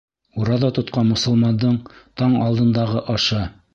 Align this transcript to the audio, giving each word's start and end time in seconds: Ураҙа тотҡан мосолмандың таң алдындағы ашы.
Ураҙа 0.43 0.69
тотҡан 0.77 1.05
мосолмандың 1.11 1.77
таң 2.23 2.35
алдындағы 2.47 3.05
ашы. 3.19 3.45